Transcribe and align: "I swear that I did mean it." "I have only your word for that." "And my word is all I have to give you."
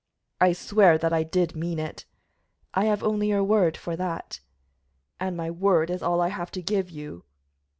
"I 0.39 0.53
swear 0.53 0.97
that 0.97 1.13
I 1.13 1.21
did 1.21 1.55
mean 1.55 1.77
it." 1.77 2.05
"I 2.73 2.85
have 2.85 3.03
only 3.03 3.27
your 3.27 3.43
word 3.43 3.77
for 3.77 3.95
that." 3.97 4.39
"And 5.19 5.37
my 5.37 5.51
word 5.51 5.91
is 5.91 6.01
all 6.01 6.21
I 6.21 6.29
have 6.29 6.49
to 6.53 6.61
give 6.63 6.89
you." 6.89 7.23